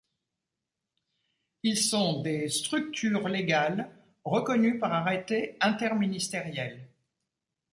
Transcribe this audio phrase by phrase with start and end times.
[1.61, 3.87] Ils sont des structures légales
[4.25, 6.89] reconnues par arrêté interministériel.